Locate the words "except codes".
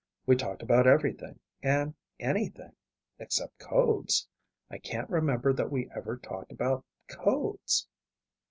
3.19-4.27